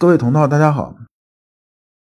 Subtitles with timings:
[0.00, 0.96] 各位同道，大家好。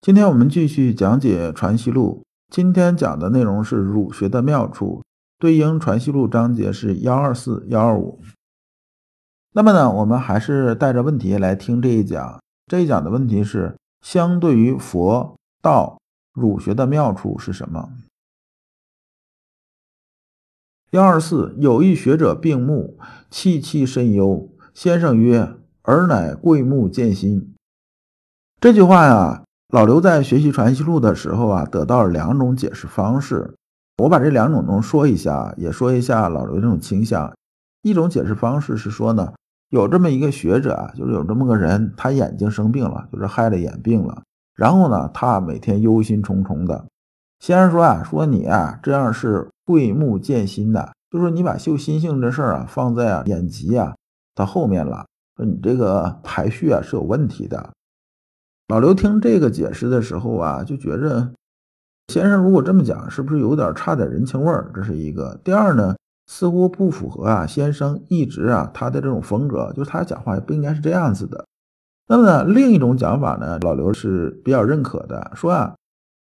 [0.00, 5.04] 今天我们继续讲解《传习录》，今天讲的内容是儒学的妙处，
[5.38, 8.18] 对应《传习录》章节是幺二四、幺二五。
[9.52, 12.40] 那么呢，我们还是带着问题来听这一讲。
[12.66, 15.98] 这一讲的问题是：相对于佛道，
[16.32, 17.90] 儒学的妙处是什么？
[20.92, 22.98] 幺二四，有一学者病目，
[23.28, 24.48] 戚戚甚忧。
[24.72, 27.52] 先生曰：“尔乃贵目见心。”
[28.58, 33.54] 这句话呀，老刘在学习《传习录》的时候啊，得到了两种解释方式。
[33.98, 37.30] 我把这两种中说一下，也说一下老刘这种倾向。
[37.82, 39.34] 一种解释方式是说呢，
[39.68, 44.22] 有这么一个学者啊，就是有这么个人，他眼睛生病了，就是害了眼病了。
[44.54, 46.86] 然后呢，他每天忧心忡忡的。
[47.38, 53.94] 先生说啊，说你啊，这样是贵目见心的，就说你把修心性这事儿啊放在啊眼疾啊
[54.34, 57.70] 到后面了，说你这个排序啊是有问题的。
[58.68, 61.30] 老刘听这个解释的时候啊，就觉着
[62.08, 64.70] 先生如果这么讲，是不是有点差点人情味儿？
[64.74, 65.38] 这是一个。
[65.44, 65.94] 第二呢，
[66.26, 71.44] 似乎不符合啊先生一直啊他的这种风格，就是他讲话也不应该是这样子的。
[72.08, 75.76] 那么呢，另一种讲法呢，老刘是比较认可的，说啊，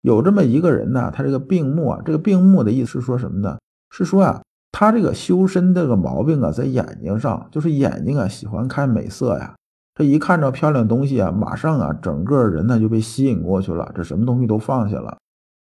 [0.02, 3.58] 有这么一个人呢，他这个病目啊，这个病目的意思是说什么呢？
[3.91, 9.56] 是说啊，他这个修身这个毛病啊，在眼睛上，就是眼睛啊喜欢看美色呀。
[9.98, 15.18] 这一看着漂亮东西啊，马上啊，整个人呢就被吸引过去了，这什么东西都放下了。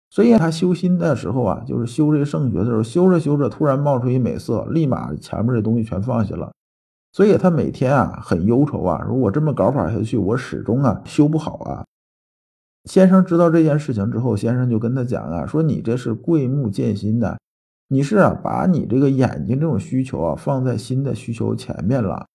[0.09, 6.51] 所以他修心的时候啊，就是修这个圣学的时候，修着修着，突然冒出一美色，立马前面这东西全放下了。
[7.11, 11.85] 所以他每天啊很忧愁啊，如果这么搞法下去，我始终啊修不好啊。
[12.85, 17.37] 先生知道这件事情之后，先生就跟他讲啊，说你这是贵目见心的，
[17.89, 22.25] 你是啊把你这个眼睛这种需求啊放在心的需求前面了。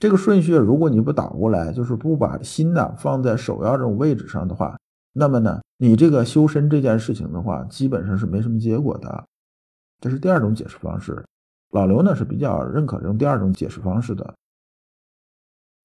[0.00, 4.76] 这个顺序，如果你不倒过来，就是不把心呢放在首要这种位置上的话，
[5.12, 9.24] 那么呢，你这个修身这件事情的话，基本上是没什么结果的。
[10.00, 11.22] 这是第二种解释方式。
[11.72, 14.34] 老刘呢是比较认可这种第二种解释方式的。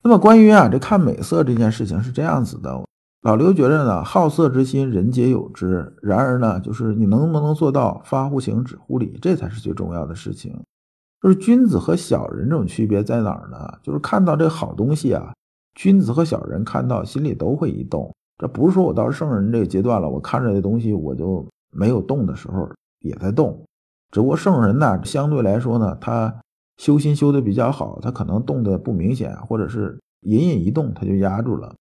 [0.01, 2.85] 那么关于啊这看美色这件事情是这样子的，
[3.21, 10.57] 老刘觉得呢，好色之心人皆有之，然而呢，就是你能不能做到发乎情止乎礼，这才是最重要的事情。
[11.25, 13.57] 就是君子和小人这种区别在哪儿呢？
[13.81, 15.33] 就是看到这好东西啊，
[15.73, 18.13] 君子和小人看到心里都会一动。
[18.37, 22.69] 这不是说我到圣人这个阶段了，我看着这东西我就没有动的时候
[22.99, 23.59] 也在动。
[24.11, 26.31] 只不过圣人呢，相对来说呢，他
[26.77, 31.73] 修心修的比较好，他可能动的不明显，或者是隐隐一动他就压住了。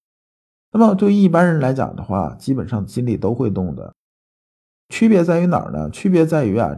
[0.73, 3.93] 那么对于一般人来讲的话，基本上心里都会动的。
[4.89, 5.91] 区别在于哪儿呢？
[5.91, 6.75] 区别在于啊。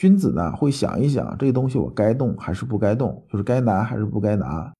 [0.00, 4.72] 君子呢会想一想，这个东西我该动还是不该动，就是该拿还是不该拿。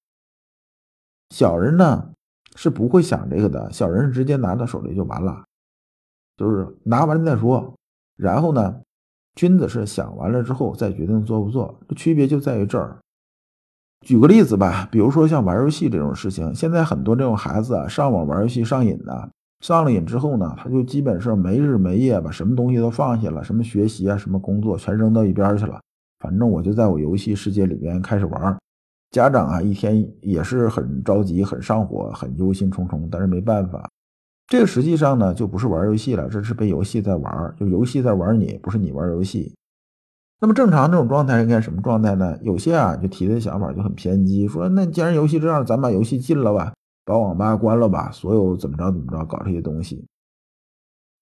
[1.29, 2.11] 小人呢
[2.57, 5.45] 是不会想这个的，小人是直接拿到手里就完了，
[6.39, 7.75] 就是拿完再说。
[8.17, 8.81] 然后呢，
[9.35, 12.97] 君子是想完了之后再决定做不做，这区别就在于这儿。
[14.07, 19.31] 举个例子吧，比如说像玩游戏这种事情，现在很多这种孩子啊，上网玩游戏上瘾的。
[19.61, 25.79] 上了瘾之后呢，他就基本上没日没夜把什么东西都放下了，什么学习啊，什么工作全扔到一边去了。
[26.19, 28.57] 反正我就在我游戏世界里边开始玩。
[29.11, 33.89] 家长啊，一天也是很着急、很上火、很忧心忡忡，但是没办法。
[34.47, 39.55] 这个实际上呢，就不是玩游戏了，这是被游戏在玩，就游戏在玩你，不是你玩游戏。
[40.41, 42.39] 那么正常这种状态应该什么状态呢？
[42.41, 46.73] 有些啊，就提的想法就很偏激，说那既然游戏这样，咱把游戏禁了吧。
[47.11, 50.07] 把网吧关了吧，所有怎么着怎么着搞这些东西。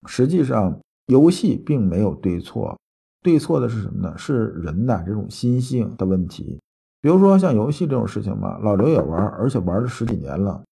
[0.06, 2.78] 实际上，游戏并没有对错，
[3.22, 4.14] 对错的是什么呢？
[4.18, 6.60] 是人的这种心性的问题。
[7.00, 10.62] 比如说像游戏这种事情吧，老刘也玩，而且玩了十几年了，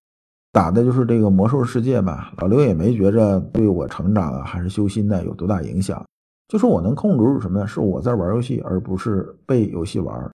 [0.53, 2.28] 打的就是这个魔兽世界嘛。
[2.37, 6.04] 老刘也没觉着对我成长啊，还是修心呢有多大影响。
[6.48, 7.66] 就说我能控制住什么呢？
[7.66, 10.31] 是我在玩游戏，而不是被游戏玩。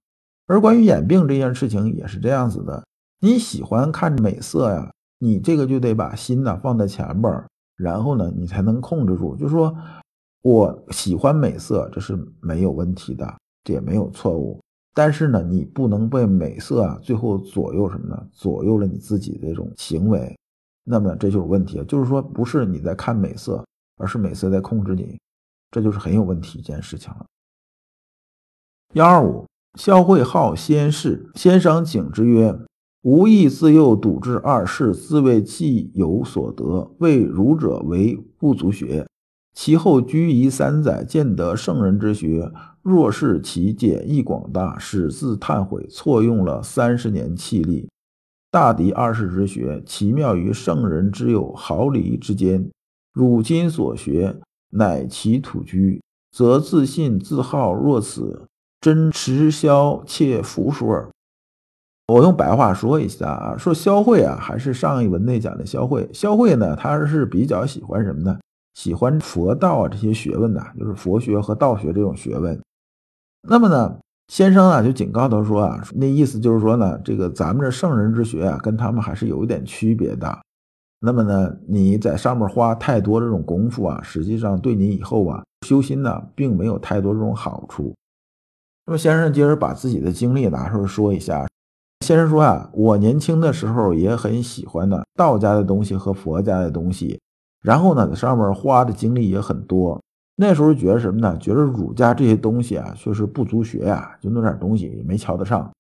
[0.49, 2.83] 而关于眼病这件事情也是这样子的。
[3.25, 9.37] 你喜欢看美色呀，你这个就得把心呢放在前边儿，然后呢，你才能控制住。
[9.37, 9.73] 就是说，
[10.43, 13.33] 我喜欢美色，这是没有问题的，
[13.63, 14.61] 这也没有错误。
[14.93, 18.27] 但是呢，你不能被美色啊最后左右什么呢？
[18.33, 20.37] 左右了你自己的这种行为，
[20.83, 21.81] 那么这就是问题。
[21.85, 23.65] 就是说，不是你在看美色，
[23.99, 25.17] 而是美色在控制你，
[25.71, 27.25] 这就是很有问题一件事情了。
[28.95, 29.47] 幺二五，
[29.79, 32.59] 萧会好先士，先生景之曰。
[33.03, 39.05] 无益自幼笃志二世，自谓既有所得，谓儒者为不足学。
[39.53, 47.89] 其后居夷三载，见得圣人之学，若是其简易广大，始自叹悔，错用了三十年气力。
[48.53, 52.71] 大敌二世之学，奇妙于圣人之有毫厘之间。
[53.13, 54.37] 汝今所学，
[54.71, 56.01] 乃其土居，
[56.31, 58.47] 则自信自好若此，
[58.81, 61.11] 真持消且服属耳。
[62.09, 66.09] 我用白话说一下啊，说萧慧啊，还是上一文内讲的萧慧。
[66.13, 68.39] 萧慧呢，他是比较喜欢什么呢？
[68.75, 72.59] 喜欢佛道啊这些学问呐，就是佛学和道学这种学问。
[73.49, 73.99] 那么呢？
[74.29, 80.39] 先生啊，就警告他说啊，那意思就是说呢，这个咱们这圣人之学啊，跟他们还是有一点区别的。
[81.01, 87.95] 那么呢，你在上面花太多这种功夫啊，实际上对你以后啊修心呢，并没有太多这种好处。
[88.87, 91.47] 那么先生接着把自己的经历拿出来说一下。
[92.03, 97.19] 先生说啊，我年轻的时候也很喜欢呢道家的东西和佛家的东西，
[97.63, 99.99] 然后呢，在上面花的精力也很多。
[100.35, 101.39] 那时候觉得什么呢？
[101.39, 105.71] 觉得儒家这些东西啊，确实不足学呀，就那点东西也没瞧得上。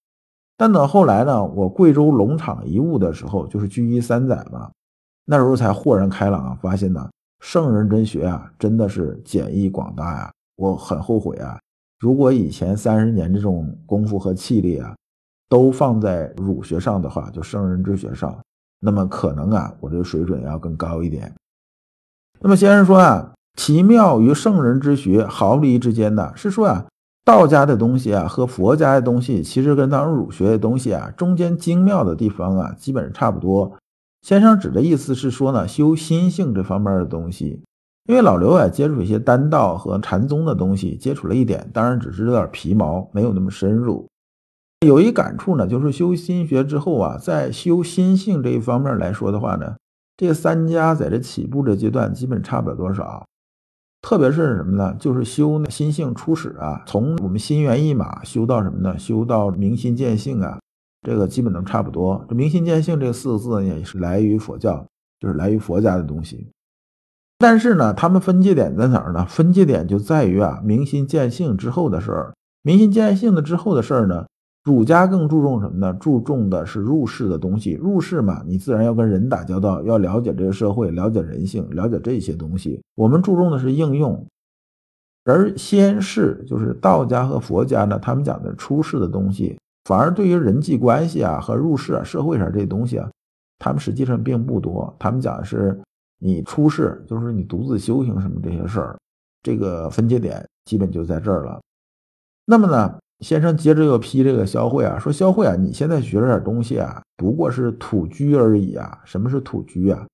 [0.57, 4.71] 但等后来呢，我贵州龙场一悟的时候，就是居一三载嘛，
[5.25, 7.11] 那时候才豁然开朗啊，发现呢，
[7.41, 10.31] 圣人真学啊，真的是简易广大呀。
[10.57, 11.59] 我很后悔啊，
[11.99, 14.95] 如果以前三十年这种功夫和气力啊，
[15.53, 18.35] 都放在儒学上的话，就圣人之学上，
[18.81, 21.31] 那么可能啊，我这个水准要更高一点。
[22.41, 23.29] 那么先生说啊。
[23.55, 26.87] 奇妙于圣人之学毫厘之间呢是说啊，
[27.23, 33.71] 道家的东西啊和佛家的东西，其实跟咱们儒学的东西啊中间精妙的地方啊，基本上差不多。
[34.23, 37.63] 先生指的意思是说呢，修心性这方面的东西，
[38.09, 44.09] 因为老刘啊接触一些丹道和禅宗的东西，接触了一点，当然只是有点皮毛，没有那么深入。
[44.83, 49.77] 有一感触呢，就是修心学之后啊，在修心性这一方面来说的话呢，
[50.17, 53.25] 这三家在这起步的阶段基本差不了多少。
[54.01, 54.97] 特别是什么呢？
[54.99, 58.99] 就是修心性初始啊，从我们心猿意马修到什么呢？
[58.99, 60.59] 修到明心见性啊，
[61.03, 62.25] 这个基本都差不多。
[62.29, 64.85] 这明心见性这四个字呢，也是来于佛教，
[65.21, 66.49] 就是来于佛家的东西。
[67.39, 69.25] 但是呢，他们分界点在哪儿呢？
[69.27, 74.27] 分界点就在于啊，明心见性之后的事儿，明心见性的之后的事儿呢。
[74.65, 75.93] 儒家更注重什么呢？
[75.95, 77.73] 注重的是入世的东西。
[77.73, 82.81] 入世嘛，你自然要跟人打交道，要了解这个社会，了解人性，了解这些东西。
[82.95, 84.25] 我们注重的是应用，
[85.25, 93.11] 而先世就是道家和佛家呢，他们讲的出世的东西，反而对于人际关系啊和入世啊社会上这些东西啊，
[93.59, 94.95] 他们实际上并不多。
[94.97, 95.77] 他们讲的是
[96.21, 98.97] 你出世，就是你独自修行什么这些事儿，
[99.43, 101.61] 这个分界点基本就在这儿了。
[102.47, 102.97] 那么呢？
[103.23, 108.99] 先生接着又批这个萧慧啊，说萧慧啊，你现在学这点东西啊，不过是土居而已啊。
[109.05, 110.05] 什么是土居啊？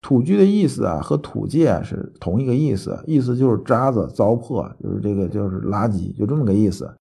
[0.00, 6.92] 土居的意思啊，和土界是同一个意思，意思就是渣子、糟粕，就是这个就是垃圾，就这么个意思。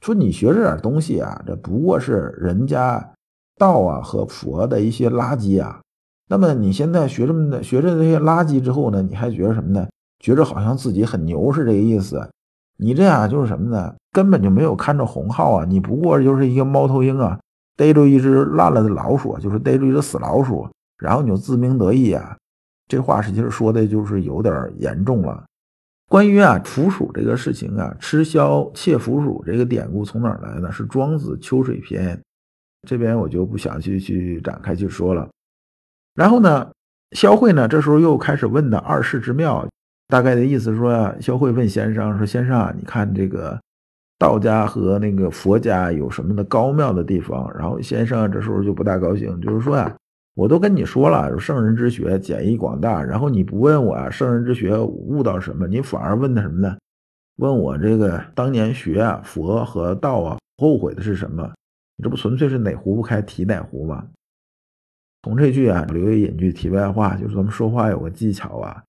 [0.00, 3.12] 说你学这点东西啊，这不过是人家
[3.58, 5.80] 道啊和佛的一些垃圾啊。
[6.28, 9.86] 那么你现在学这么的学着这些垃圾之后呢，你还觉得什么呢？
[10.18, 12.26] 觉着好像自己很牛是这个意思。
[12.82, 13.94] 你这样就是什么呢？
[14.10, 15.64] 根本就没有看着红号啊！
[15.64, 17.38] 你不过就是一个猫头鹰啊，
[17.76, 20.68] 逮住一只烂了的老鼠，就是逮住一只死老鼠，
[20.98, 22.36] 然后你就自鸣得意啊！
[22.88, 25.44] 这话实际上说的就是有点严重了。
[26.10, 30.70] 关于啊腐鼠这个事情啊，吃枭窃腐鼠这个典故从哪儿来的？
[30.70, 32.14] 是庄子《秋水篇》，
[32.86, 35.26] 这边我就不想去去展开去说了。
[36.14, 36.70] 然后呢，
[37.12, 39.66] 萧慧呢这时候又开始问的二世之妙。
[40.12, 43.58] 大概的意思说啊，萧慧问先生说：“先生啊，你看这个
[44.18, 49.96] 道家和那个佛家有什么的高妙的地方？”然后先生这时候就不大高兴，就是说呀，
[50.34, 56.76] 我都跟你说了，圣人之学简易广大，然后你不问我啊，圣人之学悟到什么，你反而问的什么呢？
[57.38, 61.50] 问我这个当年学啊佛和道啊，后悔的是什么？
[61.96, 64.04] 你这不纯粹是哪壶不开提哪壶吗？
[65.22, 68.82] 从这句啊，留一引句题外话，就是咱们说话有个技巧啊。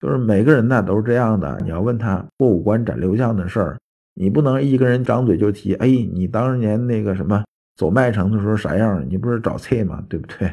[0.00, 3.78] 就是每个人呢都是这样的，你要问他过五关斩六将的事儿，
[4.14, 5.74] 你不能一个人张嘴就提。
[5.74, 7.44] 哎，你当年那个什么
[7.76, 9.04] 走麦城的时候啥样？
[9.08, 10.02] 你不是找菜吗？
[10.08, 10.50] 对不对？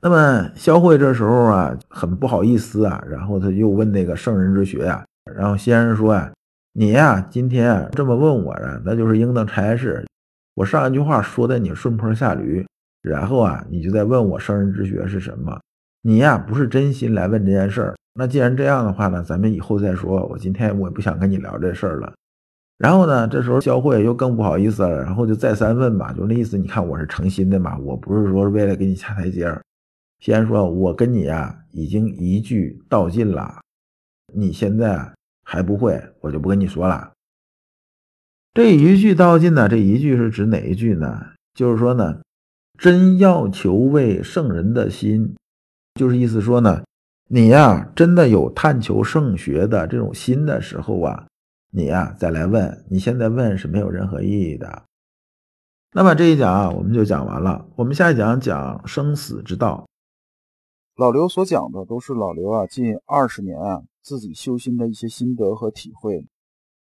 [0.00, 5.04] 那么萧慧这时候啊很不好意思啊，然后他又问那个圣人之学呀，
[5.34, 6.30] 然后先生说呀，
[6.74, 10.04] 你呀今天这么问我啊，那就是应当差事。
[10.54, 12.66] 我上一句话说的你顺坡下驴，
[13.02, 15.58] 然后啊你就在问我圣人之学是什么。
[16.08, 17.94] 你呀，不是真心来问这件事儿。
[18.14, 20.24] 那既然这样的话呢，咱们以后再说。
[20.28, 22.10] 我今天我也不想跟你聊这事儿了。
[22.78, 26.56] 然后呢，这时候肖慧又更不好意思了，然后就再三问吧，就那意思。
[26.56, 29.60] 你看我是诚心的嘛，我不是说为了给你下台阶儿。
[30.18, 33.60] 先说，我跟你呀已经一句道尽了，
[34.32, 35.12] 你现在
[35.44, 37.12] 还不会，我就不跟你说了。
[38.54, 41.26] 这一句道尽呢，这一句是指哪一句呢？
[41.52, 42.18] 就是说呢。
[42.78, 45.34] 真要求为圣人的心，
[45.98, 46.82] 就是意思说呢，
[47.26, 51.26] 你呀真的有探求圣学的这种心的时候啊，
[51.72, 54.84] 你呀再来问，你现在问是没有任何意义的。
[55.92, 57.66] 那么这一讲啊，我们就讲完了。
[57.74, 59.84] 我们下一讲讲生死之道。
[60.96, 66.24] 老刘所讲的都是老刘啊近二十年啊自己修心的一些心得和体会。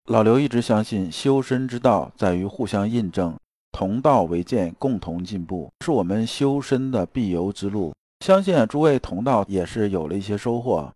[0.07, 3.35] 老刘一直相信修身之道在于互相印证。
[3.71, 7.93] 同道为鉴，共同进步，是我们修身的必由之路。
[8.25, 10.91] 相信诸位同道也是有了一些收获。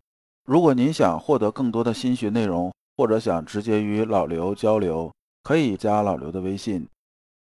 [0.47, 6.87] 如果您想获得更多的心学内容，或者想直接与老刘交流，可以加老刘的微信。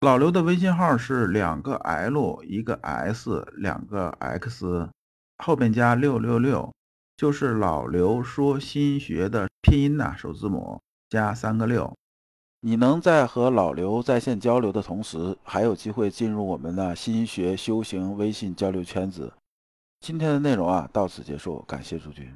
[0.00, 4.88] 老刘的微信号是两个 L 一个 S 两个 X，
[5.44, 6.72] 后边加六六六，
[7.14, 10.80] 就是老刘说心学的拼音呐，首字母
[11.10, 11.92] 加三个六。
[12.62, 19.30] 你能在和老刘在线交流的同时，还有机会进入我们的心学修行微信交流圈子。
[20.00, 22.32] 今天的内容啊，到此结束，感谢诸君。